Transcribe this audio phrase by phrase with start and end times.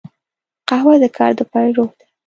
[0.67, 2.05] قهوه د کار د پیل روح ده